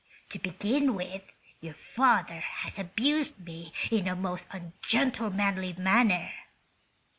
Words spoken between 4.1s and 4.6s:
most